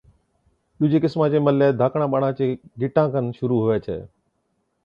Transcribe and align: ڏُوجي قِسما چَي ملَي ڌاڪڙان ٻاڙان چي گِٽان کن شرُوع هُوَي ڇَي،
ڏُوجي 0.77 0.99
قِسما 1.03 1.25
چَي 1.31 1.39
ملَي 1.45 1.67
ڌاڪڙان 1.79 2.11
ٻاڙان 2.13 2.31
چي 2.37 2.45
گِٽان 2.81 3.07
کن 3.13 3.25
شرُوع 3.37 3.59
هُوَي 3.63 3.77
ڇَي، 3.85 3.99